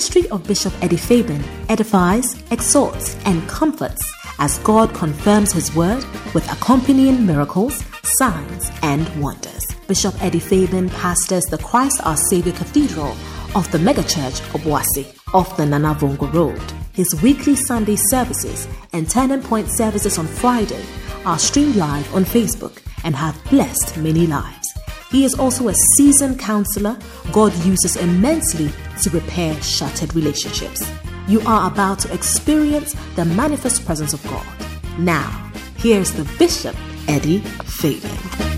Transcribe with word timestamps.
ministry 0.00 0.30
of 0.30 0.46
Bishop 0.48 0.72
Eddie 0.82 0.96
Fabian 0.96 1.44
edifies, 1.68 2.24
exhorts, 2.50 3.18
and 3.26 3.46
comforts 3.46 4.00
as 4.38 4.58
God 4.60 4.94
confirms 4.94 5.52
His 5.52 5.76
word 5.76 6.02
with 6.32 6.50
accompanying 6.50 7.26
miracles, 7.26 7.84
signs, 8.16 8.70
and 8.82 9.06
wonders. 9.22 9.62
Bishop 9.88 10.14
Eddie 10.22 10.38
Fabian 10.38 10.88
pastors 10.88 11.44
the 11.50 11.58
Christ 11.58 12.00
Our 12.06 12.16
Savior 12.16 12.54
Cathedral 12.54 13.14
of 13.54 13.70
the 13.72 13.76
megachurch 13.76 14.40
Obuasi 14.54 15.04
off 15.34 15.58
the 15.58 15.64
Nanavongo 15.64 16.32
Road. 16.32 16.62
His 16.94 17.20
weekly 17.22 17.54
Sunday 17.54 17.96
services 17.96 18.66
and 18.94 19.06
Turning 19.06 19.42
Point 19.42 19.68
services 19.70 20.16
on 20.16 20.26
Friday 20.26 20.82
are 21.26 21.38
streamed 21.38 21.76
live 21.76 22.14
on 22.14 22.24
Facebook 22.24 22.80
and 23.04 23.14
have 23.14 23.38
blessed 23.50 23.98
many 23.98 24.26
lives. 24.26 24.69
He 25.10 25.24
is 25.24 25.34
also 25.34 25.68
a 25.68 25.74
seasoned 25.96 26.38
counselor 26.38 26.96
God 27.32 27.52
uses 27.64 27.96
immensely 27.96 28.70
to 29.02 29.10
repair 29.10 29.60
shattered 29.60 30.14
relationships. 30.14 30.88
You 31.26 31.40
are 31.42 31.70
about 31.70 31.98
to 32.00 32.14
experience 32.14 32.94
the 33.16 33.24
manifest 33.24 33.84
presence 33.84 34.12
of 34.12 34.22
God. 34.24 34.46
Now, 34.98 35.52
here's 35.76 36.12
the 36.12 36.24
Bishop, 36.38 36.76
Eddie 37.08 37.40
Fabian. 37.64 38.49